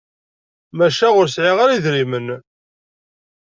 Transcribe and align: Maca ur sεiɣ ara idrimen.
Maca 0.77 1.07
ur 1.19 1.27
sεiɣ 1.29 1.57
ara 1.63 1.77
idrimen. 1.77 2.27